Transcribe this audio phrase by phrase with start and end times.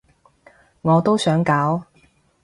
[0.81, 1.83] 我都想搞